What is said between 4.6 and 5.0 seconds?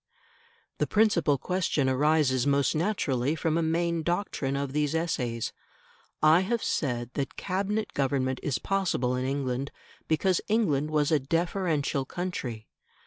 these